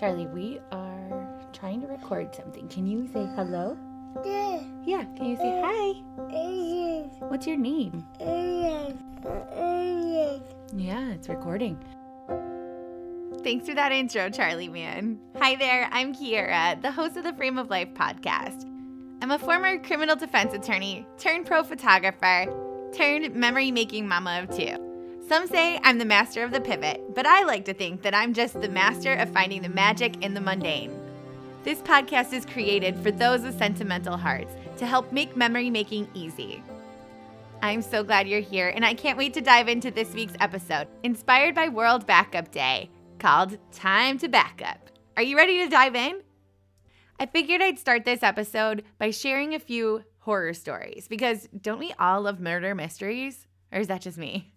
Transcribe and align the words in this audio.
Charlie, 0.00 0.28
we 0.28 0.58
are 0.72 1.28
trying 1.52 1.82
to 1.82 1.86
record 1.86 2.34
something. 2.34 2.66
Can 2.68 2.86
you 2.86 3.06
say 3.08 3.28
hello? 3.36 3.76
Yeah, 4.24 4.62
Yeah, 4.86 5.04
can 5.14 5.26
you 5.26 5.36
say 5.36 5.60
hi? 5.62 5.92
What's 7.28 7.46
your 7.46 7.58
name? 7.58 8.02
Yeah, 10.72 11.10
it's 11.10 11.28
recording. 11.28 11.78
Thanks 13.44 13.68
for 13.68 13.74
that 13.74 13.92
intro, 13.92 14.30
Charlie 14.30 14.68
man. 14.70 15.20
Hi 15.38 15.54
there, 15.56 15.86
I'm 15.92 16.14
Kiera, 16.14 16.80
the 16.80 16.90
host 16.90 17.18
of 17.18 17.24
the 17.24 17.34
Frame 17.34 17.58
of 17.58 17.68
Life 17.68 17.92
podcast. 17.92 18.64
I'm 19.20 19.32
a 19.32 19.38
former 19.38 19.78
criminal 19.80 20.16
defense 20.16 20.54
attorney, 20.54 21.06
turned 21.18 21.44
pro 21.44 21.62
photographer, 21.62 22.46
turned 22.94 23.34
memory 23.34 23.70
making 23.70 24.08
mama 24.08 24.46
of 24.48 24.56
two. 24.56 24.89
Some 25.30 25.46
say 25.46 25.78
I'm 25.84 25.98
the 25.98 26.04
master 26.04 26.42
of 26.42 26.50
the 26.50 26.60
pivot, 26.60 27.14
but 27.14 27.24
I 27.24 27.44
like 27.44 27.64
to 27.66 27.72
think 27.72 28.02
that 28.02 28.16
I'm 28.16 28.34
just 28.34 28.60
the 28.60 28.68
master 28.68 29.14
of 29.14 29.30
finding 29.30 29.62
the 29.62 29.68
magic 29.68 30.24
in 30.24 30.34
the 30.34 30.40
mundane. 30.40 30.92
This 31.62 31.80
podcast 31.82 32.32
is 32.32 32.44
created 32.44 32.98
for 32.98 33.12
those 33.12 33.42
with 33.42 33.56
sentimental 33.56 34.16
hearts 34.16 34.52
to 34.78 34.86
help 34.86 35.12
make 35.12 35.36
memory 35.36 35.70
making 35.70 36.08
easy. 36.14 36.64
I'm 37.62 37.80
so 37.80 38.02
glad 38.02 38.26
you're 38.26 38.40
here, 38.40 38.70
and 38.70 38.84
I 38.84 38.92
can't 38.92 39.16
wait 39.16 39.32
to 39.34 39.40
dive 39.40 39.68
into 39.68 39.92
this 39.92 40.12
week's 40.14 40.34
episode, 40.40 40.88
inspired 41.04 41.54
by 41.54 41.68
World 41.68 42.08
Backup 42.08 42.50
Day, 42.50 42.90
called 43.20 43.56
Time 43.70 44.18
to 44.18 44.28
Backup. 44.28 44.90
Are 45.16 45.22
you 45.22 45.36
ready 45.36 45.58
to 45.58 45.70
dive 45.70 45.94
in? 45.94 46.22
I 47.20 47.26
figured 47.26 47.62
I'd 47.62 47.78
start 47.78 48.04
this 48.04 48.24
episode 48.24 48.82
by 48.98 49.12
sharing 49.12 49.54
a 49.54 49.60
few 49.60 50.02
horror 50.18 50.54
stories 50.54 51.06
because 51.06 51.48
don't 51.56 51.78
we 51.78 51.94
all 52.00 52.22
love 52.22 52.40
murder 52.40 52.74
mysteries? 52.74 53.46
Or 53.70 53.78
is 53.78 53.86
that 53.86 54.00
just 54.00 54.18
me? 54.18 54.54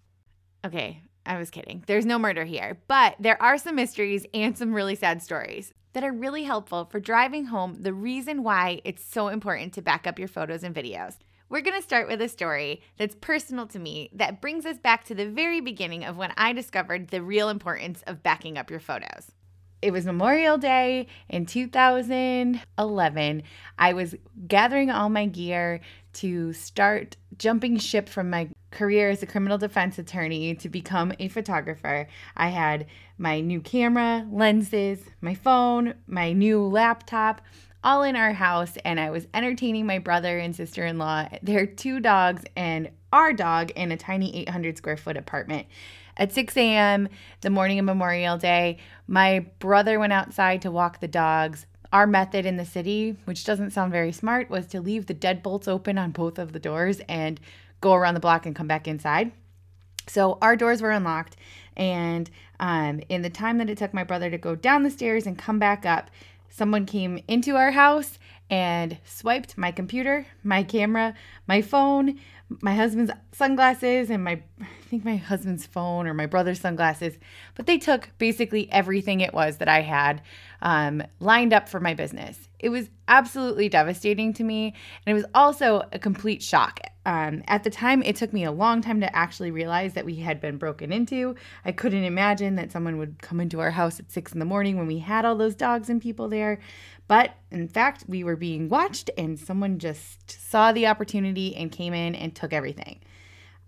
Okay, 0.65 1.01
I 1.25 1.37
was 1.37 1.49
kidding. 1.49 1.83
There's 1.87 2.05
no 2.05 2.17
murder 2.17 2.45
here, 2.45 2.79
but 2.87 3.15
there 3.19 3.41
are 3.41 3.57
some 3.57 3.75
mysteries 3.75 4.25
and 4.33 4.57
some 4.57 4.73
really 4.73 4.95
sad 4.95 5.21
stories 5.21 5.73
that 5.91 6.03
are 6.03 6.11
really 6.11 6.43
helpful 6.43 6.85
for 6.85 6.99
driving 6.99 7.45
home 7.45 7.75
the 7.81 7.93
reason 7.93 8.43
why 8.43 8.81
it's 8.83 9.03
so 9.03 9.27
important 9.27 9.73
to 9.73 9.81
back 9.81 10.07
up 10.07 10.17
your 10.17 10.27
photos 10.27 10.63
and 10.63 10.73
videos. 10.75 11.17
We're 11.49 11.61
going 11.61 11.79
to 11.79 11.83
start 11.85 12.07
with 12.07 12.21
a 12.21 12.29
story 12.29 12.81
that's 12.97 13.15
personal 13.15 13.67
to 13.67 13.79
me 13.79 14.09
that 14.13 14.41
brings 14.41 14.65
us 14.65 14.77
back 14.77 15.03
to 15.05 15.13
the 15.13 15.27
very 15.29 15.59
beginning 15.61 16.03
of 16.03 16.17
when 16.17 16.33
I 16.35 16.53
discovered 16.53 17.09
the 17.09 17.21
real 17.21 17.49
importance 17.49 18.01
of 18.07 18.23
backing 18.23 18.57
up 18.57 18.71
your 18.71 18.79
photos. 18.79 19.31
It 19.83 19.91
was 19.91 20.05
Memorial 20.05 20.57
Day 20.57 21.07
in 21.27 21.45
2011. 21.45 23.43
I 23.77 23.93
was 23.93 24.15
gathering 24.47 24.89
all 24.89 25.09
my 25.09 25.25
gear 25.25 25.81
to 26.13 26.53
start 26.53 27.17
jumping 27.37 27.77
ship 27.77 28.07
from 28.07 28.29
my 28.29 28.47
career 28.73 29.09
as 29.09 29.23
a 29.23 29.27
criminal 29.27 29.57
defense 29.57 29.97
attorney 29.97 30.55
to 30.55 30.67
become 30.67 31.13
a 31.19 31.29
photographer. 31.29 32.07
I 32.35 32.49
had 32.49 32.87
my 33.17 33.39
new 33.39 33.61
camera, 33.61 34.27
lenses, 34.29 34.99
my 35.21 35.35
phone, 35.35 35.93
my 36.07 36.33
new 36.33 36.61
laptop, 36.65 37.41
all 37.83 38.03
in 38.03 38.15
our 38.15 38.33
house, 38.33 38.77
and 38.83 38.99
I 38.99 39.09
was 39.11 39.27
entertaining 39.33 39.85
my 39.85 39.99
brother 39.99 40.39
and 40.39 40.55
sister 40.55 40.85
in 40.85 40.97
law, 40.97 41.27
their 41.41 41.65
two 41.65 41.99
dogs, 41.99 42.43
and 42.55 42.89
our 43.11 43.33
dog 43.33 43.71
in 43.71 43.91
a 43.91 43.97
tiny 43.97 44.35
800 44.37 44.77
square 44.77 44.97
foot 44.97 45.17
apartment. 45.17 45.67
At 46.15 46.31
6 46.31 46.55
a.m., 46.57 47.09
the 47.41 47.49
morning 47.49 47.79
of 47.79 47.85
Memorial 47.85 48.37
Day, 48.37 48.77
my 49.07 49.45
brother 49.59 49.99
went 49.99 50.13
outside 50.13 50.61
to 50.61 50.71
walk 50.71 50.99
the 50.99 51.07
dogs. 51.07 51.65
Our 51.91 52.07
method 52.07 52.45
in 52.45 52.57
the 52.57 52.65
city, 52.65 53.17
which 53.25 53.45
doesn't 53.45 53.71
sound 53.71 53.91
very 53.91 54.11
smart, 54.11 54.49
was 54.49 54.65
to 54.67 54.81
leave 54.81 55.05
the 55.05 55.13
deadbolts 55.13 55.67
open 55.67 55.97
on 55.97 56.11
both 56.11 56.39
of 56.39 56.53
the 56.53 56.59
doors 56.59 57.01
and 57.07 57.39
go 57.83 57.93
around 57.93 58.13
the 58.13 58.19
block 58.19 58.45
and 58.45 58.55
come 58.55 58.67
back 58.67 58.87
inside. 58.87 59.33
So 60.07 60.37
our 60.41 60.55
doors 60.55 60.81
were 60.81 60.91
unlocked, 60.91 61.35
and 61.75 62.29
um, 62.59 63.01
in 63.09 63.21
the 63.21 63.29
time 63.29 63.57
that 63.57 63.69
it 63.69 63.77
took 63.77 63.93
my 63.93 64.03
brother 64.03 64.29
to 64.29 64.37
go 64.37 64.55
down 64.55 64.83
the 64.83 64.89
stairs 64.89 65.27
and 65.27 65.37
come 65.37 65.59
back 65.59 65.85
up, 65.85 66.09
someone 66.49 66.85
came 66.85 67.21
into 67.27 67.55
our 67.55 67.71
house 67.71 68.19
and 68.49 68.97
swiped 69.03 69.57
my 69.57 69.71
computer, 69.71 70.25
my 70.43 70.63
camera, 70.63 71.13
my 71.47 71.61
phone, 71.61 72.19
my 72.61 72.73
husband's 72.75 73.11
sunglasses, 73.31 74.09
and 74.09 74.23
my 74.23 74.41
I 74.61 74.67
think 74.89 75.03
my 75.03 75.15
husband's 75.15 75.65
phone 75.65 76.07
or 76.07 76.13
my 76.13 76.25
brother's 76.25 76.59
sunglasses. 76.59 77.17
But 77.55 77.65
they 77.65 77.77
took 77.77 78.09
basically 78.17 78.71
everything 78.71 79.21
it 79.21 79.33
was 79.33 79.57
that 79.57 79.67
I 79.67 79.81
had 79.81 80.21
um, 80.61 81.03
lined 81.19 81.51
up 81.51 81.67
for 81.67 81.79
my 81.79 81.93
business. 81.93 82.47
It 82.63 82.69
was 82.69 82.89
absolutely 83.09 83.67
devastating 83.67 84.31
to 84.35 84.43
me, 84.45 84.73
and 85.05 85.11
it 85.11 85.13
was 85.13 85.29
also 85.35 85.83
a 85.91 85.99
complete 85.99 86.41
shock. 86.41 86.79
Um, 87.05 87.43
at 87.47 87.65
the 87.65 87.69
time, 87.69 88.01
it 88.03 88.15
took 88.15 88.31
me 88.31 88.45
a 88.45 88.53
long 88.53 88.79
time 88.81 89.01
to 89.01 89.13
actually 89.13 89.51
realize 89.51 89.95
that 89.95 90.05
we 90.05 90.15
had 90.15 90.39
been 90.39 90.55
broken 90.55 90.93
into. 90.93 91.35
I 91.65 91.73
couldn't 91.73 92.05
imagine 92.05 92.55
that 92.55 92.71
someone 92.71 92.97
would 92.99 93.21
come 93.21 93.41
into 93.41 93.59
our 93.59 93.71
house 93.71 93.99
at 93.99 94.09
six 94.09 94.31
in 94.31 94.39
the 94.39 94.45
morning 94.45 94.77
when 94.77 94.87
we 94.87 94.99
had 94.99 95.25
all 95.25 95.35
those 95.35 95.55
dogs 95.55 95.89
and 95.89 96.01
people 96.01 96.29
there. 96.29 96.61
But 97.09 97.35
in 97.51 97.67
fact, 97.67 98.05
we 98.07 98.23
were 98.23 98.37
being 98.37 98.69
watched, 98.69 99.09
and 99.17 99.37
someone 99.37 99.77
just 99.77 100.31
saw 100.49 100.71
the 100.71 100.87
opportunity 100.87 101.57
and 101.57 101.69
came 101.69 101.93
in 101.93 102.15
and 102.15 102.33
took 102.33 102.53
everything. 102.53 103.01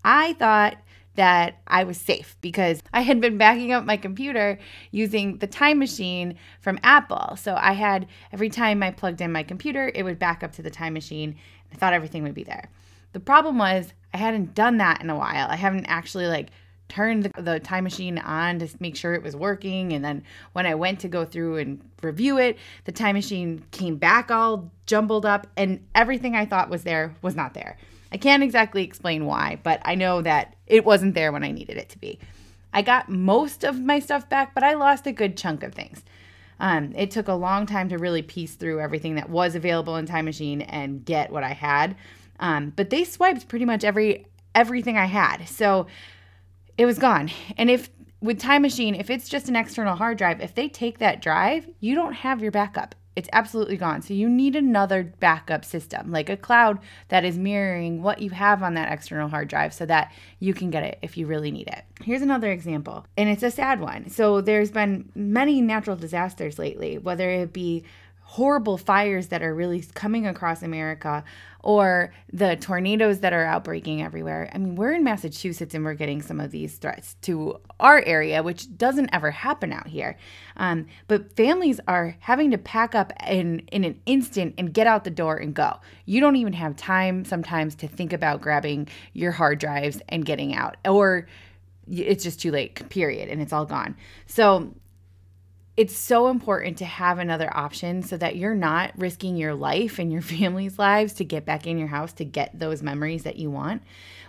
I 0.02 0.32
thought 0.32 0.78
that 1.16 1.58
I 1.66 1.84
was 1.84 1.98
safe 1.98 2.36
because 2.40 2.82
I 2.92 3.02
had 3.02 3.20
been 3.20 3.38
backing 3.38 3.72
up 3.72 3.84
my 3.84 3.96
computer 3.96 4.58
using 4.90 5.38
the 5.38 5.46
time 5.46 5.78
machine 5.78 6.36
from 6.60 6.78
Apple. 6.82 7.36
So 7.36 7.56
I 7.58 7.72
had 7.72 8.06
every 8.32 8.48
time 8.48 8.82
I 8.82 8.90
plugged 8.90 9.20
in 9.20 9.32
my 9.32 9.42
computer, 9.42 9.90
it 9.94 10.02
would 10.02 10.18
back 10.18 10.42
up 10.42 10.52
to 10.52 10.62
the 10.62 10.70
time 10.70 10.92
machine. 10.92 11.36
I 11.72 11.76
thought 11.76 11.92
everything 11.92 12.22
would 12.22 12.34
be 12.34 12.44
there. 12.44 12.70
The 13.12 13.20
problem 13.20 13.58
was 13.58 13.92
I 14.14 14.18
hadn't 14.18 14.54
done 14.54 14.78
that 14.78 15.02
in 15.02 15.10
a 15.10 15.16
while. 15.16 15.48
I 15.48 15.56
haven't 15.56 15.86
actually 15.86 16.26
like 16.26 16.50
turned 16.88 17.24
the, 17.24 17.42
the, 17.42 17.60
time 17.60 17.84
machine 17.84 18.18
on 18.18 18.58
to 18.60 18.68
make 18.78 18.96
sure 18.96 19.14
it 19.14 19.22
was 19.22 19.34
working 19.34 19.92
and 19.92 20.04
then 20.04 20.22
when 20.52 20.66
I 20.66 20.74
went 20.76 21.00
to 21.00 21.08
go 21.08 21.24
through 21.24 21.56
and 21.56 21.80
review 22.02 22.38
it, 22.38 22.58
the 22.84 22.92
time 22.92 23.14
machine 23.14 23.64
came 23.72 23.96
back 23.96 24.30
all 24.30 24.70
jumbled 24.86 25.26
up 25.26 25.48
and 25.56 25.84
everything 25.94 26.36
I 26.36 26.46
thought 26.46 26.70
was 26.70 26.84
there 26.84 27.14
was 27.22 27.34
not 27.34 27.54
there. 27.54 27.76
I 28.12 28.16
can't 28.16 28.42
exactly 28.42 28.82
explain 28.82 29.26
why, 29.26 29.58
but 29.62 29.80
I 29.84 29.94
know 29.94 30.22
that 30.22 30.56
it 30.66 30.84
wasn't 30.84 31.14
there 31.14 31.32
when 31.32 31.44
I 31.44 31.50
needed 31.50 31.76
it 31.76 31.88
to 31.90 31.98
be. 31.98 32.18
I 32.72 32.82
got 32.82 33.08
most 33.08 33.64
of 33.64 33.80
my 33.80 33.98
stuff 33.98 34.28
back, 34.28 34.54
but 34.54 34.62
I 34.62 34.74
lost 34.74 35.06
a 35.06 35.12
good 35.12 35.36
chunk 35.36 35.62
of 35.62 35.74
things. 35.74 36.02
Um, 36.58 36.92
it 36.96 37.10
took 37.10 37.28
a 37.28 37.34
long 37.34 37.66
time 37.66 37.88
to 37.90 37.98
really 37.98 38.22
piece 38.22 38.54
through 38.54 38.80
everything 38.80 39.16
that 39.16 39.28
was 39.28 39.54
available 39.54 39.96
in 39.96 40.06
Time 40.06 40.24
Machine 40.24 40.62
and 40.62 41.04
get 41.04 41.30
what 41.30 41.44
I 41.44 41.52
had. 41.52 41.96
Um, 42.40 42.72
but 42.74 42.90
they 42.90 43.04
swiped 43.04 43.48
pretty 43.48 43.64
much 43.64 43.84
every 43.84 44.26
everything 44.54 44.96
I 44.96 45.04
had. 45.04 45.46
So 45.48 45.86
it 46.78 46.86
was 46.86 46.98
gone. 46.98 47.30
And 47.58 47.70
if 47.70 47.90
with 48.20 48.40
Time 48.40 48.62
Machine, 48.62 48.94
if 48.94 49.10
it's 49.10 49.28
just 49.28 49.48
an 49.48 49.56
external 49.56 49.96
hard 49.96 50.18
drive, 50.18 50.40
if 50.40 50.54
they 50.54 50.68
take 50.68 50.98
that 50.98 51.20
drive, 51.20 51.68
you 51.80 51.94
don't 51.94 52.14
have 52.14 52.40
your 52.40 52.50
backup. 52.50 52.94
It's 53.16 53.30
absolutely 53.32 53.78
gone. 53.78 54.02
So 54.02 54.12
you 54.12 54.28
need 54.28 54.54
another 54.54 55.02
backup 55.02 55.64
system, 55.64 56.12
like 56.12 56.28
a 56.28 56.36
cloud 56.36 56.78
that 57.08 57.24
is 57.24 57.38
mirroring 57.38 58.02
what 58.02 58.20
you 58.20 58.30
have 58.30 58.62
on 58.62 58.74
that 58.74 58.92
external 58.92 59.28
hard 59.28 59.48
drive 59.48 59.72
so 59.72 59.86
that 59.86 60.12
you 60.38 60.52
can 60.52 60.70
get 60.70 60.82
it 60.82 60.98
if 61.00 61.16
you 61.16 61.26
really 61.26 61.50
need 61.50 61.68
it. 61.68 61.82
Here's 62.04 62.20
another 62.20 62.52
example, 62.52 63.06
and 63.16 63.30
it's 63.30 63.42
a 63.42 63.50
sad 63.50 63.80
one. 63.80 64.10
So 64.10 64.42
there's 64.42 64.70
been 64.70 65.10
many 65.14 65.62
natural 65.62 65.96
disasters 65.96 66.58
lately, 66.58 66.98
whether 66.98 67.30
it 67.30 67.54
be 67.54 67.84
horrible 68.28 68.76
fires 68.76 69.28
that 69.28 69.40
are 69.40 69.54
really 69.54 69.80
coming 69.94 70.26
across 70.26 70.60
America 70.60 71.22
or 71.60 72.12
the 72.32 72.56
tornadoes 72.56 73.20
that 73.20 73.32
are 73.32 73.44
outbreaking 73.44 74.02
everywhere. 74.02 74.50
I 74.52 74.58
mean, 74.58 74.74
we're 74.74 74.92
in 74.92 75.04
Massachusetts 75.04 75.74
and 75.74 75.84
we're 75.84 75.94
getting 75.94 76.20
some 76.22 76.40
of 76.40 76.50
these 76.50 76.76
threats 76.76 77.14
to 77.22 77.60
our 77.78 78.02
area, 78.02 78.42
which 78.42 78.76
doesn't 78.76 79.10
ever 79.12 79.30
happen 79.30 79.72
out 79.72 79.86
here. 79.86 80.16
Um, 80.56 80.86
but 81.06 81.36
families 81.36 81.78
are 81.86 82.16
having 82.18 82.50
to 82.50 82.58
pack 82.58 82.96
up 82.96 83.12
in, 83.28 83.60
in 83.70 83.84
an 83.84 84.00
instant 84.06 84.56
and 84.58 84.74
get 84.74 84.88
out 84.88 85.04
the 85.04 85.10
door 85.10 85.36
and 85.36 85.54
go. 85.54 85.76
You 86.04 86.20
don't 86.20 86.36
even 86.36 86.52
have 86.52 86.74
time 86.74 87.24
sometimes 87.24 87.76
to 87.76 87.88
think 87.88 88.12
about 88.12 88.40
grabbing 88.40 88.88
your 89.12 89.32
hard 89.32 89.60
drives 89.60 90.02
and 90.08 90.24
getting 90.24 90.52
out, 90.54 90.76
or 90.84 91.28
it's 91.88 92.24
just 92.24 92.40
too 92.40 92.50
late, 92.50 92.88
period, 92.88 93.28
and 93.28 93.40
it's 93.40 93.52
all 93.52 93.66
gone. 93.66 93.96
So 94.26 94.74
it's 95.76 95.96
so 95.96 96.28
important 96.28 96.78
to 96.78 96.86
have 96.86 97.18
another 97.18 97.54
option 97.54 98.02
so 98.02 98.16
that 98.16 98.36
you're 98.36 98.54
not 98.54 98.92
risking 98.96 99.36
your 99.36 99.54
life 99.54 99.98
and 99.98 100.10
your 100.10 100.22
family's 100.36 100.78
lives 100.78 101.12
to 101.14 101.24
get 101.24 101.44
back 101.44 101.66
in 101.66 101.78
your 101.78 101.88
house 101.88 102.12
to 102.14 102.24
get 102.24 102.58
those 102.58 102.82
memories 102.82 103.24
that 103.24 103.36
you 103.36 103.50
want. 103.50 103.82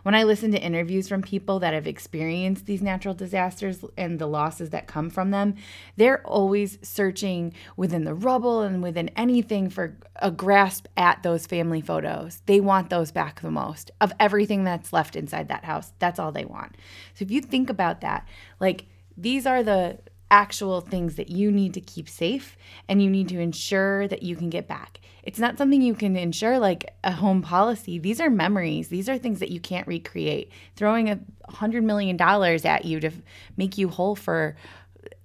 When 0.04 0.16
I 0.16 0.24
listen 0.24 0.52
to 0.52 0.62
interviews 0.62 1.10
from 1.10 1.22
people 1.22 1.60
that 1.60 1.74
have 1.74 1.88
experienced 1.88 2.66
these 2.66 2.82
natural 2.82 3.14
disasters 3.14 3.84
and 3.98 4.20
the 4.20 4.28
losses 4.28 4.70
that 4.70 4.88
come 4.88 5.10
from 5.10 5.32
them, 5.32 5.56
they're 5.98 6.26
always 6.26 6.78
searching 6.82 7.54
within 7.76 8.06
the 8.06 8.14
rubble 8.14 8.62
and 8.62 8.82
within 8.82 9.10
anything 9.18 9.70
for 9.70 9.98
a 10.18 10.32
grasp 10.32 10.88
at 10.96 11.24
those 11.24 11.46
family 11.46 11.82
photos. 11.82 12.42
They 12.46 12.62
want 12.62 12.90
those 12.90 13.12
back 13.12 13.42
the 13.42 13.52
most 13.52 13.92
of 14.00 14.14
everything 14.20 14.64
that's 14.64 14.94
left 14.94 15.18
inside 15.18 15.50
that 15.50 15.66
house. 15.66 15.92
That's 16.00 16.20
all 16.20 16.32
they 16.32 16.46
want. 16.46 16.76
So 17.16 17.24
if 17.24 17.32
you 17.32 17.42
think 17.42 17.70
about 17.70 18.00
that, 18.02 18.26
like 18.62 18.86
these 19.18 19.46
are 19.46 19.62
the 19.62 20.00
actual 20.30 20.82
things 20.82 21.16
that 21.16 21.30
you 21.30 21.52
need 21.52 21.74
to 21.74 21.82
keep 21.82 22.10
safe 22.10 22.58
and 22.88 23.02
you 23.02 23.10
need 23.10 23.30
to 23.30 23.40
ensure 23.40 24.08
that 24.08 24.24
you 24.24 24.36
can 24.36 24.50
get 24.50 24.68
back. 24.68 25.00
It's 25.24 25.40
not 25.40 25.58
something 25.58 25.82
you 25.82 25.94
can 25.94 26.16
ensure 26.16 26.58
like 26.60 26.94
a 27.04 27.12
home 27.12 27.42
policy. 27.42 28.00
These 28.00 28.22
are 28.22 28.30
memories. 28.30 28.88
These 28.88 29.10
are 29.10 29.18
things 29.18 29.40
that 29.40 29.50
you 29.50 29.60
can't 29.60 29.88
recreate. 29.88 30.52
Throwing 30.76 31.10
a 31.10 31.20
hundred 31.50 31.84
million 31.84 32.18
dollars 32.18 32.66
at 32.66 32.86
you 32.86 33.00
to 33.02 33.12
make 33.58 33.78
you 33.78 33.90
whole 33.90 34.16
for 34.16 34.56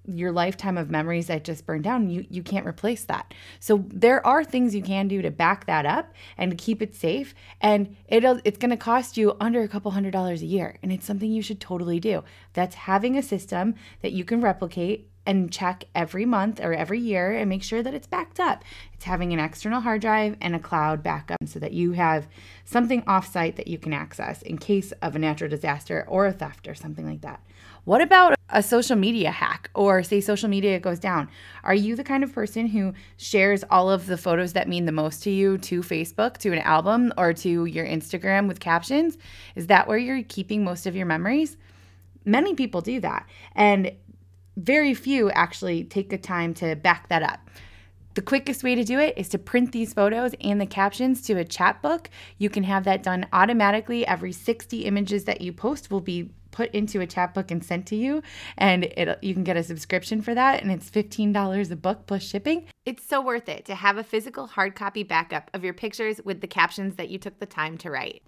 your 0.04 0.32
lifetime 0.32 0.76
of 0.76 0.90
memories 0.90 1.28
that 1.28 1.44
just 1.44 1.64
burned 1.64 1.84
down 1.84 2.10
you 2.10 2.26
you 2.28 2.43
can't 2.43 2.66
replace 2.66 3.04
that 3.04 3.32
so 3.60 3.84
there 3.88 4.25
are 4.26 4.44
things 4.44 4.75
you 4.75 4.82
can 4.82 5.06
do 5.06 5.22
to 5.22 5.31
back 5.31 5.66
that 5.66 5.87
up 5.87 6.12
and 6.37 6.58
keep 6.58 6.82
it 6.82 6.94
safe 6.94 7.34
and 7.60 7.96
it'll 8.08 8.40
it's 8.44 8.58
going 8.58 8.70
to 8.70 8.76
cost 8.76 9.16
you 9.16 9.37
under 9.40 9.62
a 9.62 9.69
couple 9.69 9.90
hundred 9.93 10.10
dollars 10.10 10.43
a 10.43 10.46
year 10.46 10.76
and 10.82 10.93
it's 10.93 11.06
something 11.06 11.31
you 11.31 11.43
should 11.43 11.60
totally 11.60 12.00
do 12.00 12.25
that's 12.52 12.75
having 12.75 13.16
a 13.16 13.22
system 13.22 13.75
that 14.00 14.12
you 14.12 14.25
can 14.25 14.40
replicate 14.40 15.08
and 15.25 15.52
check 15.52 15.84
every 15.94 16.25
month 16.25 16.60
or 16.60 16.72
every 16.72 16.98
year 16.98 17.32
and 17.32 17.48
make 17.48 17.62
sure 17.62 17.82
that 17.82 17.94
it's 17.94 18.06
backed 18.06 18.40
up. 18.40 18.64
It's 18.93 19.05
having 19.05 19.32
an 19.32 19.38
external 19.38 19.81
hard 19.81 20.00
drive 20.00 20.37
and 20.40 20.55
a 20.55 20.58
cloud 20.58 21.02
backup 21.02 21.38
so 21.46 21.58
that 21.60 21.72
you 21.72 21.93
have 21.93 22.26
something 22.64 23.02
offsite 23.02 23.56
that 23.56 23.69
you 23.69 23.78
can 23.78 23.93
access 23.93 24.43
in 24.43 24.58
case 24.58 24.93
of 25.00 25.14
a 25.14 25.19
natural 25.19 25.50
disaster 25.50 26.05
or 26.08 26.26
a 26.26 26.32
theft 26.32 26.66
or 26.66 26.75
something 26.75 27.06
like 27.06 27.20
that. 27.20 27.40
What 27.84 28.00
about 28.00 28.37
a 28.49 28.62
social 28.62 28.94
media 28.94 29.32
hack 29.32 29.69
or 29.75 30.05
say 30.05 30.20
social 30.20 30.49
media 30.49 30.79
goes 30.79 31.00
down? 31.00 31.29
Are 31.64 31.75
you 31.75 31.96
the 31.96 32.05
kind 32.05 32.23
of 32.23 32.32
person 32.32 32.69
who 32.69 32.94
shares 33.17 33.64
all 33.70 33.90
of 33.90 34.06
the 34.06 34.17
photos 34.17 34.52
that 34.52 34.69
mean 34.69 34.84
the 34.84 34.93
most 34.93 35.25
to 35.25 35.31
you 35.31 35.58
to 35.58 35.81
Facebook, 35.81 36.37
to 36.38 36.52
an 36.52 36.61
album, 36.61 37.12
or 37.17 37.32
to 37.32 37.64
your 37.64 37.84
Instagram 37.84 38.46
with 38.46 38.61
captions? 38.61 39.19
Is 39.56 39.67
that 39.67 39.88
where 39.88 39.99
you're 39.99 40.23
keeping 40.23 40.62
most 40.62 40.87
of 40.87 40.94
your 40.94 41.06
memories? 41.06 41.56
Many 42.25 42.55
people 42.55 42.82
do 42.82 43.00
that. 43.00 43.26
And 43.56 43.90
very 44.56 44.94
few 44.94 45.32
actually 45.32 45.82
take 45.82 46.08
the 46.08 46.19
time 46.19 46.55
to 46.55 46.76
back 46.76 47.08
that 47.08 47.25
up. 47.25 47.50
The 48.14 48.23
quickest 48.23 48.62
way 48.62 48.76
to 48.76 48.84
do 48.84 49.00
it 49.00 49.14
is 49.17 49.29
to 49.31 49.38
print 49.38 49.73
these 49.73 49.93
photos 49.93 50.34
and 50.40 50.61
the 50.61 50.67
captions 50.67 51.23
to 51.23 51.32
a 51.32 51.44
Chatbook. 51.44 52.06
You 52.38 52.49
can 52.49 52.62
have 52.62 52.84
that 52.84 53.02
done 53.02 53.26
automatically. 53.32 54.06
Every 54.06 54.31
60 54.31 54.84
images 54.84 55.25
that 55.25 55.40
you 55.40 55.52
post 55.52 55.90
will 55.90 56.02
be 56.02 56.31
put 56.52 56.70
into 56.70 57.00
a 57.00 57.06
Chatbook 57.06 57.50
and 57.50 57.64
sent 57.64 57.87
to 57.87 57.96
you 57.96 58.22
and 58.56 58.84
it 58.84 59.19
you 59.22 59.34
can 59.34 59.43
get 59.43 59.56
a 59.56 59.64
subscription 59.64 60.22
for 60.22 60.34
that 60.34 60.62
and 60.62 60.70
it's 60.70 60.88
$15 60.88 61.70
a 61.70 61.76
book 61.76 62.06
plus 62.06 62.22
shipping. 62.22 62.69
It's 62.87 63.04
so 63.04 63.20
worth 63.20 63.49
it 63.49 63.64
to 63.64 63.75
have 63.75 63.96
a 63.96 64.04
physical 64.04 64.46
hard 64.46 64.76
copy 64.76 65.02
backup 65.02 65.50
of 65.54 65.64
your 65.64 65.75
pictures 65.75 66.20
with 66.25 66.40
the 66.40 66.46
captions 66.46 66.96
that 66.96 67.08
you 67.08 67.19
took 67.19 67.38
the 67.40 67.46
time 67.46 67.76
to 67.78 67.90
write. 67.90 68.22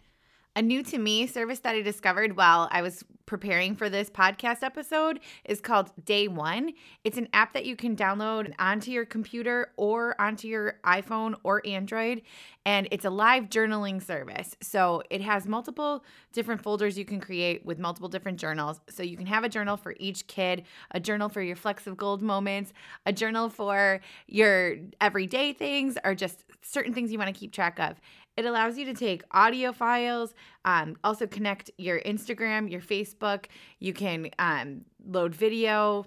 A 0.57 0.63
new 0.63 0.85
to 0.85 0.99
me 0.99 1.27
service 1.27 1.59
that 1.61 1.75
I 1.75 1.83
discovered 1.83 2.37
while 2.37 2.69
I 2.71 2.81
was 2.81 3.05
preparing 3.27 3.75
for 3.75 3.91
this 3.91 4.09
podcast 4.09 4.63
episode 4.63 5.19
is 5.45 5.61
called 5.61 5.91
Day 6.05 6.29
One. 6.29 6.75
It's 7.03 7.19
an 7.19 7.29
app 7.33 7.55
that 7.55 7.65
you 7.65 7.75
can 7.75 7.97
download 7.97 8.53
onto 8.57 8.93
your 8.93 9.05
computer 9.05 9.73
or 9.77 10.15
onto 10.21 10.47
your 10.47 10.79
iPhone 10.85 11.35
or 11.43 11.61
Android, 11.67 12.23
and 12.65 12.87
it's 12.93 13.05
a 13.05 13.11
live 13.11 13.49
journaling 13.49 14.01
service. 14.01 14.55
So 14.63 15.03
it 15.11 15.23
has 15.23 15.47
multiple 15.47 16.05
different 16.33 16.63
folders 16.63 16.97
you 16.97 17.05
can 17.05 17.19
create 17.19 17.67
with 17.67 17.81
multiple 17.81 18.09
different 18.09 18.39
journals. 18.39 18.81
So 18.91 19.03
you 19.03 19.17
can 19.17 19.27
have 19.27 19.43
a 19.43 19.49
journal 19.49 19.77
for 19.77 19.97
each 19.99 20.29
kid, 20.29 20.63
a 20.93 21.01
journal 21.01 21.29
for 21.29 21.43
your 21.43 21.57
flecks 21.57 21.89
of 21.89 21.97
gold 21.97 22.23
moments, 22.23 22.73
a 23.07 23.13
journal 23.13 23.49
for 23.49 24.01
your 24.29 24.77
everyday 25.01 25.53
things, 25.53 25.99
or 26.05 26.15
just 26.15 26.45
certain 26.63 26.95
things 26.95 27.11
you 27.11 27.19
want 27.19 27.35
to 27.35 27.39
keep 27.39 27.51
track 27.51 27.81
of. 27.81 28.01
It 28.37 28.45
allows 28.45 28.77
you 28.77 28.85
to 28.87 28.95
take 28.95 29.23
audio 29.31 29.73
files, 29.73 30.35
um, 30.65 30.97
also 31.05 31.27
connect 31.27 31.71
your 31.79 32.01
Instagram, 32.01 32.71
your 32.71 32.81
Facebook. 32.81 33.47
You 33.79 33.93
can 33.93 34.31
um, 34.39 34.85
load 35.07 35.35
video, 35.35 36.07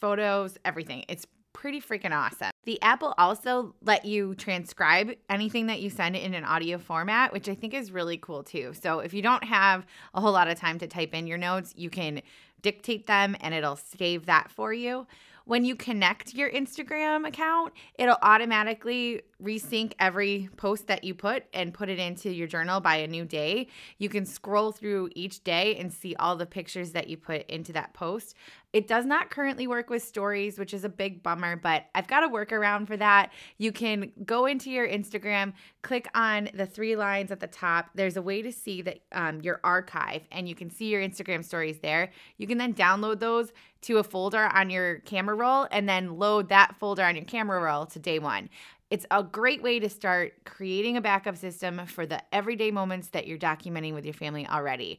photos, 0.00 0.58
everything. 0.64 1.04
It's 1.08 1.26
pretty 1.52 1.80
freaking 1.80 2.12
awesome. 2.12 2.50
The 2.64 2.80
app 2.82 3.02
will 3.02 3.14
also 3.18 3.74
let 3.82 4.04
you 4.04 4.34
transcribe 4.34 5.12
anything 5.28 5.66
that 5.66 5.80
you 5.80 5.90
send 5.90 6.16
in 6.16 6.34
an 6.34 6.44
audio 6.44 6.78
format, 6.78 7.32
which 7.32 7.48
I 7.48 7.54
think 7.54 7.74
is 7.74 7.92
really 7.92 8.16
cool 8.16 8.42
too. 8.42 8.72
So 8.80 9.00
if 9.00 9.12
you 9.12 9.22
don't 9.22 9.44
have 9.44 9.86
a 10.14 10.20
whole 10.20 10.32
lot 10.32 10.48
of 10.48 10.58
time 10.58 10.78
to 10.78 10.86
type 10.86 11.14
in 11.14 11.26
your 11.26 11.38
notes, 11.38 11.72
you 11.76 11.90
can 11.90 12.22
dictate 12.62 13.06
them 13.06 13.36
and 13.40 13.54
it'll 13.54 13.76
save 13.76 14.26
that 14.26 14.50
for 14.50 14.72
you 14.72 15.06
when 15.50 15.64
you 15.64 15.74
connect 15.74 16.32
your 16.32 16.48
Instagram 16.48 17.26
account, 17.26 17.72
it'll 17.98 18.18
automatically 18.22 19.20
resync 19.42 19.92
every 19.98 20.48
post 20.56 20.86
that 20.86 21.04
you 21.04 21.14
put 21.14 21.44
and 21.52 21.74
put 21.74 21.88
it 21.88 21.98
into 21.98 22.30
your 22.30 22.46
journal 22.46 22.80
by 22.80 22.96
a 22.96 23.06
new 23.06 23.24
day. 23.24 23.68
You 23.98 24.08
can 24.08 24.24
scroll 24.26 24.72
through 24.72 25.10
each 25.14 25.44
day 25.44 25.76
and 25.76 25.92
see 25.92 26.14
all 26.16 26.36
the 26.36 26.46
pictures 26.46 26.92
that 26.92 27.08
you 27.08 27.16
put 27.16 27.48
into 27.48 27.72
that 27.72 27.94
post. 27.94 28.34
It 28.72 28.86
does 28.86 29.04
not 29.04 29.30
currently 29.30 29.66
work 29.66 29.90
with 29.90 30.02
stories, 30.02 30.56
which 30.56 30.72
is 30.72 30.84
a 30.84 30.88
big 30.88 31.24
bummer, 31.24 31.56
but 31.56 31.86
I've 31.92 32.06
got 32.06 32.22
a 32.22 32.28
workaround 32.28 32.86
for 32.86 32.96
that. 32.96 33.32
You 33.58 33.72
can 33.72 34.12
go 34.24 34.46
into 34.46 34.70
your 34.70 34.86
Instagram, 34.86 35.54
click 35.82 36.08
on 36.14 36.50
the 36.54 36.66
three 36.66 36.94
lines 36.94 37.32
at 37.32 37.40
the 37.40 37.48
top. 37.48 37.90
There's 37.94 38.16
a 38.16 38.22
way 38.22 38.42
to 38.42 38.52
see 38.52 38.82
that 38.82 39.00
um, 39.10 39.40
your 39.40 39.58
archive, 39.64 40.22
and 40.30 40.48
you 40.48 40.54
can 40.54 40.70
see 40.70 40.86
your 40.86 41.02
Instagram 41.02 41.44
stories 41.44 41.80
there. 41.80 42.12
You 42.36 42.46
can 42.46 42.58
then 42.58 42.72
download 42.72 43.18
those 43.18 43.52
to 43.82 43.98
a 43.98 44.04
folder 44.04 44.48
on 44.54 44.70
your 44.70 44.98
camera 44.98 45.34
roll 45.34 45.66
and 45.72 45.88
then 45.88 46.18
load 46.18 46.50
that 46.50 46.76
folder 46.78 47.02
on 47.02 47.16
your 47.16 47.24
camera 47.24 47.60
roll 47.60 47.86
to 47.86 47.98
Day 47.98 48.20
One. 48.20 48.50
It's 48.90 49.06
a 49.10 49.22
great 49.22 49.62
way 49.62 49.78
to 49.78 49.88
start 49.88 50.32
creating 50.44 50.96
a 50.96 51.00
backup 51.00 51.36
system 51.36 51.86
for 51.86 52.06
the 52.06 52.22
everyday 52.34 52.72
moments 52.72 53.08
that 53.10 53.26
you're 53.26 53.38
documenting 53.38 53.94
with 53.94 54.04
your 54.04 54.14
family 54.14 54.46
already. 54.48 54.98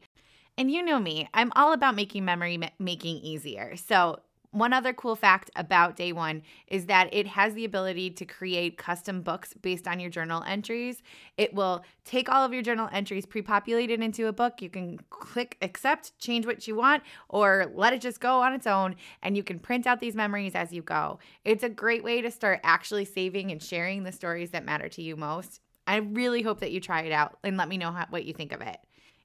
And 0.56 0.70
you 0.70 0.82
know 0.82 0.98
me, 0.98 1.28
I'm 1.34 1.52
all 1.56 1.72
about 1.74 1.94
making 1.94 2.24
memory 2.24 2.58
making 2.78 3.18
easier. 3.18 3.76
So, 3.76 4.20
one 4.52 4.74
other 4.74 4.92
cool 4.92 5.16
fact 5.16 5.50
about 5.56 5.96
Day 5.96 6.12
One 6.12 6.42
is 6.68 6.86
that 6.86 7.08
it 7.12 7.26
has 7.26 7.54
the 7.54 7.64
ability 7.64 8.10
to 8.10 8.26
create 8.26 8.76
custom 8.76 9.22
books 9.22 9.54
based 9.54 9.88
on 9.88 9.98
your 9.98 10.10
journal 10.10 10.44
entries. 10.46 11.02
It 11.38 11.54
will 11.54 11.84
take 12.04 12.28
all 12.28 12.44
of 12.44 12.52
your 12.52 12.62
journal 12.62 12.88
entries 12.92 13.24
pre 13.24 13.40
populated 13.40 14.00
into 14.02 14.26
a 14.26 14.32
book. 14.32 14.60
You 14.60 14.68
can 14.68 14.98
click 15.08 15.56
accept, 15.62 16.18
change 16.18 16.44
what 16.44 16.68
you 16.68 16.76
want, 16.76 17.02
or 17.30 17.72
let 17.74 17.94
it 17.94 18.02
just 18.02 18.20
go 18.20 18.42
on 18.42 18.52
its 18.52 18.66
own, 18.66 18.96
and 19.22 19.36
you 19.36 19.42
can 19.42 19.58
print 19.58 19.86
out 19.86 20.00
these 20.00 20.14
memories 20.14 20.54
as 20.54 20.70
you 20.70 20.82
go. 20.82 21.18
It's 21.46 21.64
a 21.64 21.70
great 21.70 22.04
way 22.04 22.20
to 22.20 22.30
start 22.30 22.60
actually 22.62 23.06
saving 23.06 23.50
and 23.50 23.62
sharing 23.62 24.02
the 24.02 24.12
stories 24.12 24.50
that 24.50 24.66
matter 24.66 24.88
to 24.90 25.02
you 25.02 25.16
most. 25.16 25.60
I 25.86 25.96
really 25.96 26.42
hope 26.42 26.60
that 26.60 26.72
you 26.72 26.80
try 26.80 27.02
it 27.02 27.12
out 27.12 27.38
and 27.42 27.56
let 27.56 27.68
me 27.68 27.78
know 27.78 27.92
what 28.10 28.26
you 28.26 28.34
think 28.34 28.52
of 28.52 28.60
it. 28.60 28.78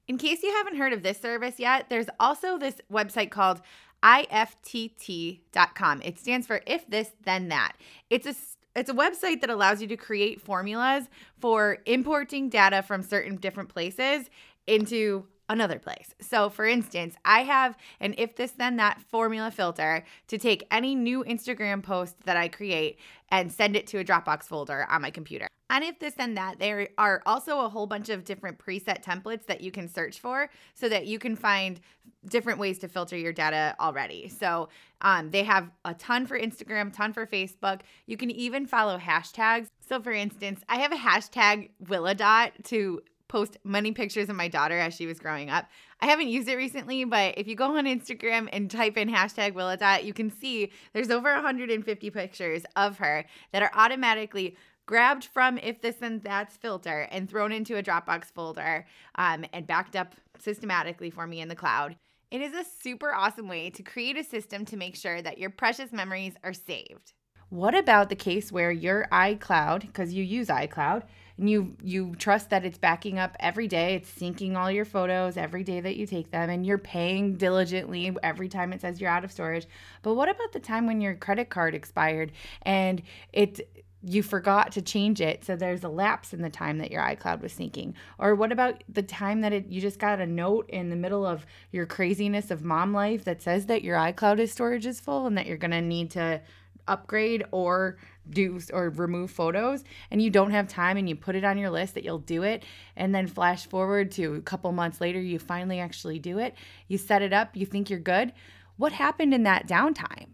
In 0.08 0.16
case 0.16 0.42
you 0.42 0.50
haven't 0.50 0.78
heard 0.78 0.94
of 0.94 1.02
this 1.02 1.20
service 1.20 1.58
yet, 1.58 1.90
there's 1.90 2.08
also 2.18 2.56
this 2.56 2.80
website 2.90 3.30
called 3.30 3.60
IFTTT.com. 4.02 6.02
It 6.02 6.18
stands 6.18 6.46
for 6.46 6.60
if 6.66 6.88
this, 6.88 7.10
then 7.24 7.48
that. 7.48 7.72
It's 8.10 8.26
a 8.26 8.34
it's 8.76 8.90
a 8.90 8.94
website 8.94 9.40
that 9.40 9.50
allows 9.50 9.82
you 9.82 9.88
to 9.88 9.96
create 9.96 10.40
formulas 10.40 11.08
for 11.40 11.78
importing 11.84 12.48
data 12.48 12.82
from 12.82 13.02
certain 13.02 13.36
different 13.36 13.70
places 13.70 14.30
into 14.68 15.26
another 15.48 15.78
place. 15.78 16.14
So, 16.20 16.50
for 16.50 16.66
instance, 16.66 17.16
I 17.24 17.40
have 17.40 17.76
an 18.00 18.14
if 18.18 18.36
this 18.36 18.52
then 18.52 18.76
that 18.76 19.00
formula 19.00 19.50
filter 19.50 20.04
to 20.28 20.38
take 20.38 20.66
any 20.70 20.94
new 20.94 21.24
Instagram 21.24 21.82
post 21.82 22.16
that 22.24 22.36
I 22.36 22.48
create 22.48 22.98
and 23.30 23.52
send 23.52 23.76
it 23.76 23.86
to 23.88 23.98
a 23.98 24.04
Dropbox 24.04 24.44
folder 24.44 24.86
on 24.90 25.02
my 25.02 25.10
computer. 25.10 25.48
And 25.70 25.84
if 25.84 25.98
this 25.98 26.14
and 26.18 26.36
that, 26.36 26.58
there 26.58 26.88
are 26.96 27.22
also 27.26 27.60
a 27.60 27.68
whole 27.68 27.86
bunch 27.86 28.08
of 28.08 28.24
different 28.24 28.58
preset 28.58 29.04
templates 29.04 29.44
that 29.46 29.60
you 29.60 29.70
can 29.70 29.86
search 29.86 30.18
for 30.18 30.48
so 30.74 30.88
that 30.88 31.06
you 31.06 31.18
can 31.18 31.36
find 31.36 31.80
different 32.26 32.58
ways 32.58 32.78
to 32.78 32.88
filter 32.88 33.16
your 33.16 33.34
data 33.34 33.76
already. 33.78 34.28
So 34.28 34.70
um, 35.02 35.30
they 35.30 35.44
have 35.44 35.70
a 35.84 35.92
ton 35.94 36.26
for 36.26 36.38
Instagram, 36.38 36.92
ton 36.92 37.12
for 37.12 37.26
Facebook. 37.26 37.80
You 38.06 38.16
can 38.16 38.30
even 38.30 38.66
follow 38.66 38.96
hashtags. 38.98 39.68
So, 39.86 40.00
for 40.00 40.12
instance, 40.12 40.62
I 40.68 40.76
have 40.76 40.92
a 40.92 40.96
hashtag 40.96 41.70
Willadot 41.84 42.64
to 42.64 43.02
post 43.28 43.58
many 43.64 43.92
pictures 43.92 44.28
of 44.28 44.36
my 44.36 44.48
daughter 44.48 44.78
as 44.78 44.94
she 44.94 45.06
was 45.06 45.18
growing 45.18 45.50
up. 45.50 45.66
I 46.00 46.06
haven't 46.06 46.28
used 46.28 46.48
it 46.48 46.56
recently, 46.56 47.04
but 47.04 47.36
if 47.36 47.46
you 47.46 47.54
go 47.54 47.76
on 47.76 47.84
Instagram 47.84 48.48
and 48.52 48.70
type 48.70 48.96
in 48.96 49.08
hashtag 49.08 49.52
Willadot, 49.52 50.04
you 50.04 50.12
can 50.12 50.30
see 50.30 50.72
there's 50.92 51.10
over 51.10 51.32
150 51.32 52.10
pictures 52.10 52.62
of 52.76 52.98
her 52.98 53.24
that 53.52 53.62
are 53.62 53.70
automatically 53.74 54.56
grabbed 54.86 55.26
from 55.26 55.58
if 55.58 55.80
this 55.82 56.00
and 56.00 56.22
that's 56.22 56.56
filter 56.56 57.06
and 57.10 57.28
thrown 57.28 57.52
into 57.52 57.76
a 57.76 57.82
Dropbox 57.82 58.24
folder 58.24 58.86
um, 59.16 59.44
and 59.52 59.66
backed 59.66 59.94
up 59.94 60.14
systematically 60.38 61.10
for 61.10 61.26
me 61.26 61.40
in 61.40 61.48
the 61.48 61.54
cloud. 61.54 61.96
It 62.30 62.40
is 62.40 62.52
a 62.52 62.64
super 62.64 63.14
awesome 63.14 63.48
way 63.48 63.70
to 63.70 63.82
create 63.82 64.18
a 64.18 64.24
system 64.24 64.64
to 64.66 64.76
make 64.76 64.96
sure 64.96 65.22
that 65.22 65.38
your 65.38 65.50
precious 65.50 65.92
memories 65.92 66.34
are 66.42 66.52
saved. 66.52 67.12
What 67.50 67.74
about 67.74 68.10
the 68.10 68.16
case 68.16 68.52
where 68.52 68.70
your 68.70 69.06
iCloud, 69.10 69.80
because 69.80 70.12
you 70.12 70.22
use 70.22 70.48
iCloud, 70.48 71.04
and 71.38 71.48
you 71.48 71.76
you 71.82 72.14
trust 72.16 72.50
that 72.50 72.64
it's 72.64 72.78
backing 72.78 73.18
up 73.18 73.36
every 73.40 73.68
day, 73.68 73.94
it's 73.94 74.10
syncing 74.10 74.56
all 74.56 74.70
your 74.70 74.84
photos 74.84 75.36
every 75.36 75.64
day 75.64 75.80
that 75.80 75.96
you 75.96 76.06
take 76.06 76.30
them, 76.30 76.50
and 76.50 76.66
you're 76.66 76.78
paying 76.78 77.36
diligently 77.36 78.14
every 78.22 78.48
time 78.48 78.72
it 78.72 78.80
says 78.80 79.00
you're 79.00 79.10
out 79.10 79.24
of 79.24 79.32
storage. 79.32 79.66
But 80.02 80.14
what 80.14 80.28
about 80.28 80.52
the 80.52 80.60
time 80.60 80.86
when 80.86 81.00
your 81.00 81.14
credit 81.14 81.48
card 81.48 81.74
expired 81.74 82.32
and 82.62 83.02
it 83.32 83.84
you 84.04 84.22
forgot 84.22 84.70
to 84.72 84.82
change 84.82 85.20
it 85.20 85.44
so 85.44 85.56
there's 85.56 85.82
a 85.82 85.88
lapse 85.88 86.32
in 86.32 86.40
the 86.40 86.50
time 86.50 86.78
that 86.78 86.90
your 86.90 87.02
iCloud 87.02 87.40
was 87.40 87.52
syncing 87.52 87.94
or 88.18 88.34
what 88.34 88.52
about 88.52 88.84
the 88.88 89.02
time 89.02 89.40
that 89.40 89.52
it 89.52 89.66
you 89.66 89.80
just 89.80 89.98
got 89.98 90.20
a 90.20 90.26
note 90.26 90.70
in 90.70 90.88
the 90.88 90.94
middle 90.94 91.26
of 91.26 91.44
your 91.72 91.84
craziness 91.84 92.52
of 92.52 92.62
mom 92.62 92.92
life 92.92 93.24
that 93.24 93.42
says 93.42 93.66
that 93.66 93.82
your 93.82 93.96
iCloud 93.96 94.48
storage 94.48 94.86
is 94.86 95.00
full 95.00 95.26
and 95.26 95.36
that 95.36 95.46
you're 95.46 95.56
going 95.56 95.72
to 95.72 95.80
need 95.80 96.12
to 96.12 96.40
upgrade 96.86 97.44
or 97.50 97.98
do 98.30 98.60
or 98.72 98.90
remove 98.90 99.30
photos 99.30 99.84
and 100.10 100.20
you 100.20 100.30
don't 100.30 100.50
have 100.50 100.68
time 100.68 100.96
and 100.96 101.08
you 101.08 101.16
put 101.16 101.34
it 101.34 101.44
on 101.44 101.58
your 101.58 101.70
list 101.70 101.94
that 101.94 102.04
you'll 102.04 102.18
do 102.18 102.42
it 102.42 102.62
and 102.96 103.14
then 103.14 103.26
flash 103.26 103.66
forward 103.66 104.10
to 104.10 104.34
a 104.34 104.40
couple 104.40 104.70
months 104.72 105.00
later 105.00 105.20
you 105.20 105.38
finally 105.38 105.80
actually 105.80 106.18
do 106.18 106.38
it 106.38 106.54
you 106.88 106.98
set 106.98 107.22
it 107.22 107.32
up 107.32 107.56
you 107.56 107.64
think 107.64 107.88
you're 107.88 107.98
good 107.98 108.32
what 108.76 108.92
happened 108.92 109.32
in 109.32 109.42
that 109.42 109.66
downtime 109.66 110.28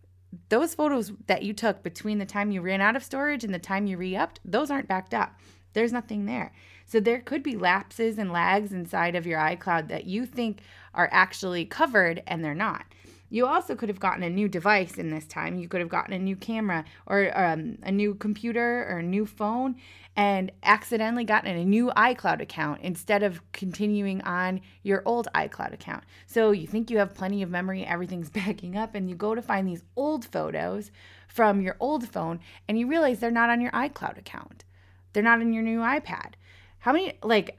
those 0.48 0.74
photos 0.74 1.12
that 1.26 1.42
you 1.42 1.52
took 1.52 1.82
between 1.82 2.18
the 2.18 2.26
time 2.26 2.50
you 2.50 2.60
ran 2.60 2.80
out 2.80 2.96
of 2.96 3.04
storage 3.04 3.44
and 3.44 3.54
the 3.54 3.58
time 3.58 3.86
you 3.86 3.96
re 3.96 4.16
upped, 4.16 4.40
those 4.44 4.70
aren't 4.70 4.88
backed 4.88 5.14
up. 5.14 5.38
There's 5.72 5.92
nothing 5.92 6.26
there. 6.26 6.52
So 6.86 7.00
there 7.00 7.20
could 7.20 7.42
be 7.42 7.56
lapses 7.56 8.18
and 8.18 8.32
lags 8.32 8.72
inside 8.72 9.16
of 9.16 9.26
your 9.26 9.40
iCloud 9.40 9.88
that 9.88 10.04
you 10.04 10.26
think 10.26 10.60
are 10.92 11.08
actually 11.10 11.64
covered 11.64 12.22
and 12.26 12.44
they're 12.44 12.54
not. 12.54 12.84
You 13.30 13.46
also 13.46 13.74
could 13.74 13.88
have 13.88 14.00
gotten 14.00 14.22
a 14.22 14.30
new 14.30 14.48
device 14.48 14.96
in 14.96 15.10
this 15.10 15.26
time. 15.26 15.58
You 15.58 15.68
could 15.68 15.80
have 15.80 15.88
gotten 15.88 16.12
a 16.12 16.18
new 16.18 16.36
camera 16.36 16.84
or 17.06 17.36
um, 17.36 17.78
a 17.82 17.90
new 17.90 18.14
computer 18.14 18.86
or 18.88 18.98
a 18.98 19.02
new 19.02 19.26
phone 19.26 19.76
and 20.16 20.52
accidentally 20.62 21.24
gotten 21.24 21.56
a 21.56 21.64
new 21.64 21.90
iCloud 21.96 22.40
account 22.40 22.80
instead 22.82 23.22
of 23.22 23.40
continuing 23.52 24.20
on 24.22 24.60
your 24.82 25.02
old 25.04 25.26
iCloud 25.34 25.72
account. 25.72 26.04
So 26.26 26.52
you 26.52 26.66
think 26.66 26.90
you 26.90 26.98
have 26.98 27.14
plenty 27.14 27.42
of 27.42 27.50
memory, 27.50 27.84
everything's 27.84 28.30
backing 28.44 28.76
up, 28.76 28.94
and 28.94 29.08
you 29.08 29.16
go 29.16 29.34
to 29.34 29.42
find 29.42 29.66
these 29.66 29.82
old 29.96 30.24
photos 30.24 30.90
from 31.26 31.60
your 31.60 31.76
old 31.80 32.08
phone 32.08 32.38
and 32.68 32.78
you 32.78 32.86
realize 32.86 33.18
they're 33.18 33.30
not 33.30 33.50
on 33.50 33.60
your 33.60 33.72
iCloud 33.72 34.18
account. 34.18 34.64
They're 35.12 35.22
not 35.22 35.40
in 35.40 35.52
your 35.52 35.62
new 35.62 35.80
iPad. 35.80 36.34
How 36.80 36.92
many, 36.92 37.18
like, 37.22 37.58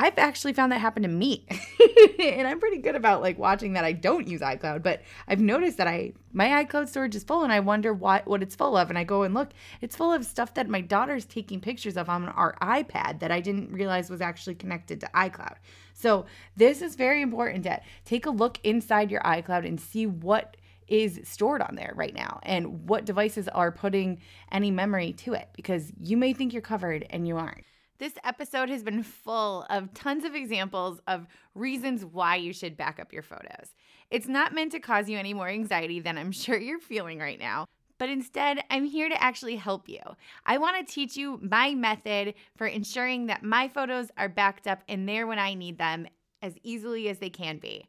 I've 0.00 0.16
actually 0.16 0.52
found 0.52 0.70
that 0.70 0.80
happen 0.80 1.02
to 1.02 1.08
me. 1.08 1.44
and 2.20 2.46
I'm 2.46 2.60
pretty 2.60 2.76
good 2.76 2.94
about 2.94 3.20
like 3.20 3.36
watching 3.36 3.72
that 3.72 3.84
I 3.84 3.90
don't 3.90 4.28
use 4.28 4.40
iCloud, 4.40 4.84
but 4.84 5.02
I've 5.26 5.40
noticed 5.40 5.76
that 5.78 5.88
I 5.88 6.12
my 6.32 6.64
iCloud 6.64 6.86
storage 6.86 7.16
is 7.16 7.24
full 7.24 7.42
and 7.42 7.52
I 7.52 7.58
wonder 7.58 7.92
what 7.92 8.24
what 8.28 8.40
it's 8.40 8.54
full 8.54 8.76
of 8.76 8.90
and 8.90 8.98
I 8.98 9.02
go 9.02 9.24
and 9.24 9.34
look. 9.34 9.50
It's 9.80 9.96
full 9.96 10.12
of 10.12 10.24
stuff 10.24 10.54
that 10.54 10.68
my 10.68 10.80
daughter's 10.80 11.24
taking 11.24 11.60
pictures 11.60 11.96
of 11.96 12.08
on 12.08 12.28
our 12.28 12.54
iPad 12.62 13.18
that 13.18 13.32
I 13.32 13.40
didn't 13.40 13.72
realize 13.72 14.08
was 14.08 14.20
actually 14.20 14.54
connected 14.54 15.00
to 15.00 15.10
iCloud. 15.16 15.56
So, 15.94 16.26
this 16.56 16.80
is 16.80 16.94
very 16.94 17.20
important 17.20 17.64
to 17.64 17.80
take 18.04 18.26
a 18.26 18.30
look 18.30 18.60
inside 18.62 19.10
your 19.10 19.22
iCloud 19.22 19.66
and 19.66 19.80
see 19.80 20.06
what 20.06 20.56
is 20.86 21.20
stored 21.24 21.60
on 21.60 21.74
there 21.74 21.92
right 21.96 22.14
now 22.14 22.38
and 22.44 22.88
what 22.88 23.04
devices 23.04 23.48
are 23.48 23.72
putting 23.72 24.20
any 24.52 24.70
memory 24.70 25.12
to 25.14 25.34
it 25.34 25.48
because 25.56 25.92
you 26.00 26.16
may 26.16 26.32
think 26.32 26.52
you're 26.52 26.62
covered 26.62 27.04
and 27.10 27.26
you 27.26 27.36
aren't. 27.36 27.64
This 27.98 28.14
episode 28.22 28.68
has 28.68 28.84
been 28.84 29.02
full 29.02 29.66
of 29.68 29.92
tons 29.92 30.24
of 30.24 30.36
examples 30.36 31.00
of 31.08 31.26
reasons 31.56 32.04
why 32.04 32.36
you 32.36 32.52
should 32.52 32.76
back 32.76 33.00
up 33.00 33.12
your 33.12 33.24
photos. 33.24 33.74
It's 34.08 34.28
not 34.28 34.54
meant 34.54 34.70
to 34.72 34.78
cause 34.78 35.08
you 35.08 35.18
any 35.18 35.34
more 35.34 35.48
anxiety 35.48 35.98
than 35.98 36.16
I'm 36.16 36.30
sure 36.32 36.56
you're 36.56 36.78
feeling 36.78 37.18
right 37.18 37.40
now, 37.40 37.66
but 37.98 38.08
instead, 38.08 38.62
I'm 38.70 38.84
here 38.84 39.08
to 39.08 39.20
actually 39.20 39.56
help 39.56 39.88
you. 39.88 39.98
I 40.46 40.58
want 40.58 40.86
to 40.86 40.92
teach 40.92 41.16
you 41.16 41.40
my 41.42 41.74
method 41.74 42.34
for 42.56 42.68
ensuring 42.68 43.26
that 43.26 43.42
my 43.42 43.66
photos 43.66 44.12
are 44.16 44.28
backed 44.28 44.68
up 44.68 44.82
and 44.88 45.08
there 45.08 45.26
when 45.26 45.40
I 45.40 45.54
need 45.54 45.78
them 45.78 46.06
as 46.40 46.54
easily 46.62 47.08
as 47.08 47.18
they 47.18 47.30
can 47.30 47.58
be. 47.58 47.88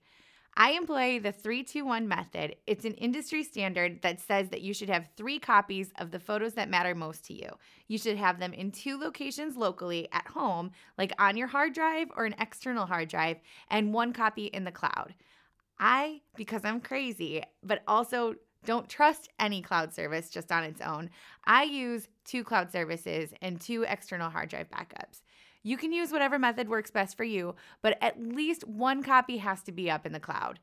I 0.62 0.72
employ 0.72 1.22
the 1.22 1.32
321 1.32 2.06
method. 2.06 2.58
It's 2.68 2.84
an 2.84 2.96
industry 2.96 3.44
standard 3.44 4.02
that 4.02 4.20
says 4.20 4.50
that 4.50 4.60
you 4.60 4.74
should 4.74 4.90
have 4.90 5.08
three 5.16 5.40
copies 5.40 5.94
of 5.98 6.12
the 6.12 6.20
photos 6.20 6.56
that 6.56 6.70
matter 6.70 6.94
most 6.94 7.24
to 7.28 7.34
you. 7.34 7.50
You 7.88 7.98
should 7.98 8.18
have 8.18 8.42
them 8.42 8.52
in 8.52 8.74
two 8.74 9.00
locations 9.00 9.56
locally 9.56 10.10
at 10.12 10.28
home, 10.28 10.72
like 10.98 11.14
on 11.18 11.38
your 11.38 11.48
hard 11.48 11.72
drive 11.72 12.10
or 12.14 12.26
an 12.26 12.36
external 12.42 12.86
hard 12.86 13.08
drive, 13.08 13.38
and 13.72 13.94
one 13.94 14.12
copy 14.12 14.48
in 14.48 14.66
the 14.66 14.72
cloud. 14.72 15.14
I, 15.80 16.20
because 16.36 16.66
I'm 16.66 16.82
crazy, 16.82 17.42
but 17.64 17.82
also 17.88 18.36
don't 18.66 18.90
trust 18.90 19.30
any 19.40 19.62
cloud 19.62 19.94
service 19.94 20.30
just 20.30 20.52
on 20.52 20.66
its 20.66 20.82
own, 20.82 21.10
I 21.46 21.64
use 21.64 22.10
two 22.26 22.44
cloud 22.44 22.70
services 22.70 23.34
and 23.42 23.62
two 23.62 23.86
external 23.88 24.30
hard 24.30 24.50
drive 24.50 24.70
backups. 24.70 25.22
You 25.62 25.78
can 25.78 25.92
use 25.92 26.12
whatever 26.12 26.40
method 26.40 26.70
works 26.70 26.92
best 26.92 27.18
for 27.18 27.26
you, 27.26 27.56
but 27.82 27.98
at 28.02 28.22
least 28.22 28.68
one 28.68 29.04
copy 29.04 29.38
has 29.38 29.62
to 29.64 29.72
be 29.72 29.92
up 29.92 30.06
in 30.06 30.14
the 30.14 30.20
cloud. 30.20 30.60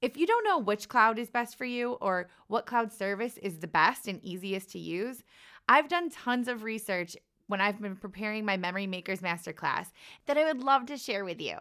If 0.00 0.16
you 0.16 0.26
don't 0.26 0.44
know 0.44 0.58
which 0.58 0.88
cloud 0.88 1.18
is 1.18 1.30
best 1.30 1.56
for 1.56 1.64
you 1.64 1.92
or 2.00 2.28
what 2.46 2.66
cloud 2.66 2.92
service 2.92 3.36
is 3.38 3.58
the 3.58 3.66
best 3.66 4.08
and 4.08 4.22
easiest 4.24 4.70
to 4.72 4.78
use, 4.78 5.22
I've 5.68 5.88
done 5.88 6.10
tons 6.10 6.48
of 6.48 6.62
research 6.62 7.16
when 7.46 7.60
I've 7.60 7.80
been 7.80 7.96
preparing 7.96 8.44
my 8.44 8.56
Memory 8.56 8.86
Makers 8.86 9.20
Masterclass 9.20 9.88
that 10.26 10.38
I 10.38 10.44
would 10.44 10.62
love 10.62 10.86
to 10.86 10.96
share 10.96 11.24
with 11.24 11.40
you. 11.40 11.56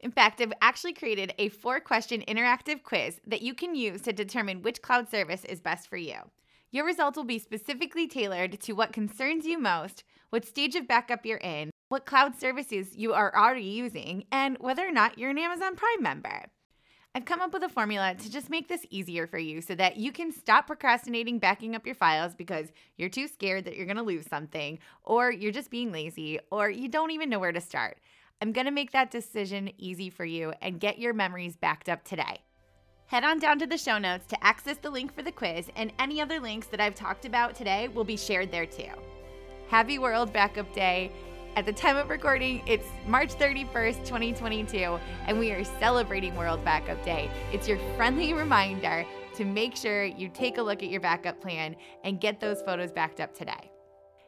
In 0.00 0.10
fact, 0.10 0.40
I've 0.40 0.52
actually 0.60 0.92
created 0.92 1.32
a 1.38 1.48
four 1.48 1.80
question 1.80 2.22
interactive 2.28 2.82
quiz 2.82 3.20
that 3.26 3.42
you 3.42 3.54
can 3.54 3.74
use 3.74 4.02
to 4.02 4.12
determine 4.12 4.62
which 4.62 4.82
cloud 4.82 5.10
service 5.10 5.44
is 5.44 5.60
best 5.60 5.88
for 5.88 5.96
you. 5.96 6.16
Your 6.70 6.84
results 6.84 7.16
will 7.16 7.24
be 7.24 7.38
specifically 7.38 8.06
tailored 8.06 8.60
to 8.60 8.72
what 8.72 8.92
concerns 8.92 9.46
you 9.46 9.58
most, 9.58 10.04
what 10.30 10.44
stage 10.44 10.74
of 10.74 10.88
backup 10.88 11.24
you're 11.24 11.38
in, 11.38 11.70
what 11.88 12.06
cloud 12.06 12.38
services 12.38 12.96
you 12.96 13.12
are 13.12 13.36
already 13.36 13.62
using, 13.62 14.24
and 14.32 14.56
whether 14.58 14.86
or 14.86 14.92
not 14.92 15.18
you're 15.18 15.30
an 15.30 15.38
Amazon 15.38 15.76
Prime 15.76 16.02
member. 16.02 16.46
I've 17.14 17.24
come 17.24 17.40
up 17.40 17.54
with 17.54 17.62
a 17.62 17.68
formula 17.68 18.14
to 18.14 18.30
just 18.30 18.50
make 18.50 18.68
this 18.68 18.84
easier 18.90 19.26
for 19.26 19.38
you 19.38 19.62
so 19.62 19.74
that 19.76 19.96
you 19.96 20.12
can 20.12 20.30
stop 20.32 20.66
procrastinating 20.66 21.38
backing 21.38 21.74
up 21.74 21.86
your 21.86 21.94
files 21.94 22.34
because 22.34 22.66
you're 22.98 23.08
too 23.08 23.26
scared 23.26 23.64
that 23.64 23.74
you're 23.76 23.86
going 23.86 23.96
to 23.96 24.02
lose 24.02 24.26
something, 24.26 24.78
or 25.04 25.30
you're 25.30 25.52
just 25.52 25.70
being 25.70 25.92
lazy, 25.92 26.38
or 26.50 26.68
you 26.68 26.88
don't 26.88 27.12
even 27.12 27.30
know 27.30 27.38
where 27.38 27.52
to 27.52 27.60
start. 27.60 27.98
I'm 28.42 28.52
going 28.52 28.66
to 28.66 28.70
make 28.70 28.92
that 28.92 29.10
decision 29.10 29.70
easy 29.78 30.10
for 30.10 30.26
you 30.26 30.52
and 30.60 30.80
get 30.80 30.98
your 30.98 31.14
memories 31.14 31.56
backed 31.56 31.88
up 31.88 32.04
today. 32.04 32.40
Head 33.06 33.24
on 33.24 33.38
down 33.38 33.60
to 33.60 33.66
the 33.66 33.78
show 33.78 33.96
notes 33.96 34.26
to 34.26 34.44
access 34.44 34.76
the 34.76 34.90
link 34.90 35.14
for 35.14 35.22
the 35.22 35.32
quiz, 35.32 35.70
and 35.76 35.92
any 35.98 36.20
other 36.20 36.40
links 36.40 36.66
that 36.66 36.80
I've 36.80 36.96
talked 36.96 37.24
about 37.24 37.54
today 37.54 37.88
will 37.88 38.04
be 38.04 38.16
shared 38.16 38.50
there 38.50 38.66
too. 38.66 38.90
Happy 39.68 39.98
World 39.98 40.32
Backup 40.32 40.72
Day! 40.74 41.10
At 41.56 41.64
the 41.64 41.72
time 41.72 41.96
of 41.96 42.10
recording, 42.10 42.62
it's 42.66 42.86
March 43.06 43.30
31st, 43.30 44.04
2022, 44.04 44.98
and 45.26 45.38
we 45.38 45.52
are 45.52 45.64
celebrating 45.64 46.36
World 46.36 46.62
Backup 46.66 47.02
Day. 47.02 47.30
It's 47.50 47.66
your 47.66 47.78
friendly 47.96 48.34
reminder 48.34 49.06
to 49.36 49.44
make 49.46 49.74
sure 49.74 50.04
you 50.04 50.28
take 50.28 50.58
a 50.58 50.62
look 50.62 50.82
at 50.82 50.90
your 50.90 51.00
backup 51.00 51.40
plan 51.40 51.74
and 52.04 52.20
get 52.20 52.40
those 52.40 52.60
photos 52.60 52.92
backed 52.92 53.20
up 53.20 53.34
today. 53.34 53.70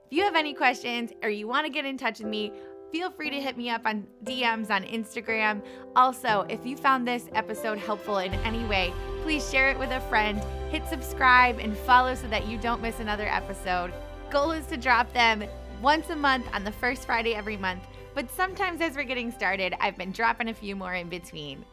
If 0.06 0.16
you 0.16 0.24
have 0.24 0.36
any 0.36 0.54
questions 0.54 1.12
or 1.22 1.28
you 1.28 1.46
want 1.46 1.66
to 1.66 1.70
get 1.70 1.84
in 1.84 1.98
touch 1.98 2.20
with 2.20 2.28
me, 2.28 2.50
feel 2.90 3.10
free 3.10 3.28
to 3.28 3.38
hit 3.38 3.58
me 3.58 3.68
up 3.68 3.82
on 3.84 4.06
DMs 4.24 4.70
on 4.70 4.84
Instagram. 4.84 5.62
Also, 5.96 6.46
if 6.48 6.64
you 6.64 6.78
found 6.78 7.06
this 7.06 7.28
episode 7.34 7.76
helpful 7.76 8.20
in 8.20 8.32
any 8.36 8.64
way, 8.64 8.90
please 9.22 9.50
share 9.50 9.70
it 9.70 9.78
with 9.78 9.90
a 9.90 10.00
friend, 10.08 10.42
hit 10.70 10.86
subscribe, 10.88 11.58
and 11.58 11.76
follow 11.76 12.14
so 12.14 12.26
that 12.28 12.46
you 12.48 12.56
don't 12.56 12.80
miss 12.80 13.00
another 13.00 13.28
episode. 13.28 13.92
Goal 14.30 14.52
is 14.52 14.64
to 14.68 14.78
drop 14.78 15.12
them 15.12 15.44
once 15.80 16.10
a 16.10 16.16
month 16.16 16.46
on 16.52 16.64
the 16.64 16.72
first 16.72 17.06
Friday 17.06 17.34
every 17.34 17.56
month, 17.56 17.84
but 18.14 18.30
sometimes 18.30 18.80
as 18.80 18.96
we're 18.96 19.04
getting 19.04 19.30
started, 19.30 19.74
I've 19.80 19.96
been 19.96 20.12
dropping 20.12 20.48
a 20.48 20.54
few 20.54 20.74
more 20.74 20.94
in 20.94 21.08
between. 21.08 21.64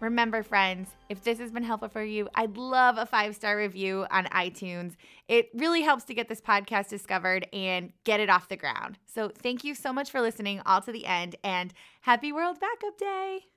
Remember, 0.00 0.42
friends, 0.42 0.90
if 1.08 1.22
this 1.22 1.38
has 1.38 1.50
been 1.50 1.62
helpful 1.62 1.88
for 1.88 2.02
you, 2.02 2.28
I'd 2.34 2.56
love 2.56 2.98
a 2.98 3.06
five 3.06 3.34
star 3.34 3.56
review 3.56 4.06
on 4.10 4.26
iTunes. 4.26 4.94
It 5.26 5.48
really 5.54 5.82
helps 5.82 6.04
to 6.04 6.14
get 6.14 6.28
this 6.28 6.40
podcast 6.40 6.88
discovered 6.88 7.46
and 7.52 7.92
get 8.04 8.20
it 8.20 8.28
off 8.28 8.48
the 8.48 8.56
ground. 8.56 8.98
So, 9.06 9.30
thank 9.30 9.64
you 9.64 9.74
so 9.74 9.92
much 9.92 10.10
for 10.10 10.20
listening 10.20 10.60
all 10.66 10.82
to 10.82 10.92
the 10.92 11.06
end, 11.06 11.36
and 11.42 11.72
happy 12.02 12.32
World 12.32 12.58
Backup 12.60 12.98
Day! 12.98 13.55